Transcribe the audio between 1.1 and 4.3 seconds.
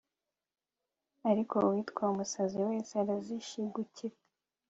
ariko uwitwa umusazi wese arazishigukira